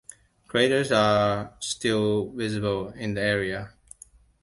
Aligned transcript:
Craters 0.47 0.91
are 0.91 1.53
still 1.59 2.31
visible 2.31 2.89
in 2.89 3.13
the 3.13 3.21
area. 3.21 3.73